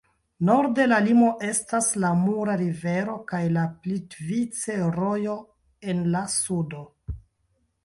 [0.47, 5.39] Norde, la limo estas la Mura Rivero kaj la Plitvice-Rojo
[5.95, 6.85] en la sudo.